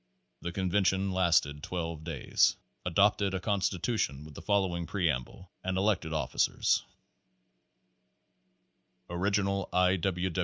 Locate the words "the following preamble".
4.33-5.51